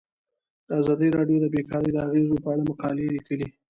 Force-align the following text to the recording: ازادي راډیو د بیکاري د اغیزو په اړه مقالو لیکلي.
ازادي 0.79 1.07
راډیو 1.17 1.37
د 1.41 1.45
بیکاري 1.53 1.89
د 1.93 1.97
اغیزو 2.07 2.35
په 2.43 2.47
اړه 2.53 2.63
مقالو 2.69 3.13
لیکلي. 3.15 3.47